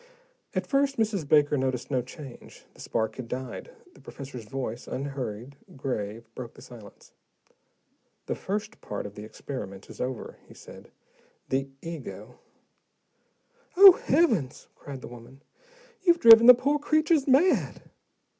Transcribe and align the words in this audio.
At 0.55 0.65
first, 0.65 0.97
Mrs. 0.97 1.27
Baker 1.29 1.55
noticed 1.59 1.91
no 1.91 2.01
change. 2.01 2.65
The 2.73 2.81
spark 2.81 3.17
had 3.17 3.27
died, 3.27 3.69
the 3.93 4.01
professor's 4.01 4.45
voice, 4.45 4.87
unhurried, 4.87 5.57
grave, 5.77 6.25
broke 6.33 6.55
the 6.55 6.63
silence. 6.63 7.13
"The 8.25 8.33
first 8.33 8.81
part 8.81 9.05
of 9.05 9.13
the 9.13 9.23
experiment 9.23 9.91
is 9.91 10.01
over," 10.01 10.39
he 10.47 10.55
said. 10.55 10.89
"The 11.49 11.69
ego" 11.83 12.39
"Oh, 13.77 13.91
heavens!" 13.91 14.69
cried 14.73 15.01
the 15.01 15.07
woman. 15.07 15.43
"You've 16.01 16.19
driven 16.19 16.47
the 16.47 16.55
poor 16.55 16.79
creatures 16.79 17.27
mad!" 17.27 17.83